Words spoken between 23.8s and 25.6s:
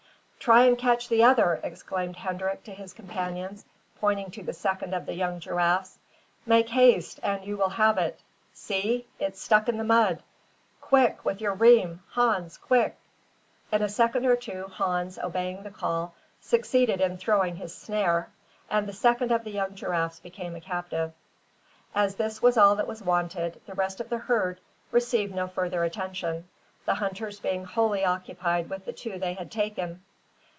of the herd received no